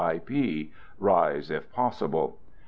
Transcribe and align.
I. 0.03 0.17
P.— 0.17 0.71
rise 0.97 1.51
if 1.51 1.71
possible. 1.71 2.39